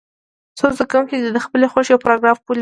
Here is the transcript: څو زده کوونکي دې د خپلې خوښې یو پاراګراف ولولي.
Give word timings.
څو 0.57 0.65
زده 0.75 0.85
کوونکي 0.91 1.15
دې 1.21 1.29
د 1.33 1.39
خپلې 1.45 1.65
خوښې 1.71 1.91
یو 1.93 2.03
پاراګراف 2.05 2.37
ولولي. 2.41 2.59